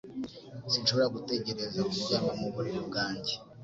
Sinshobora 0.71 1.13
gutegereza 1.15 1.79
kuryama 1.89 2.31
mu 2.39 2.47
buriri 2.53 2.81
bwanjye. 2.87 3.33